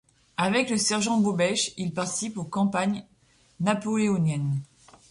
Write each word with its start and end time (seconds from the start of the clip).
Avec 0.37 0.71
le 0.71 0.77
sergent 0.77 1.17
Bobêche, 1.17 1.73
il 1.77 1.93
participe 1.93 2.35
aux 2.39 2.43
campagnes 2.43 3.05
napoléoniennes. 3.59 4.59